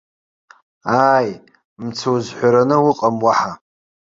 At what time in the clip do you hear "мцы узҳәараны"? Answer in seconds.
1.85-2.77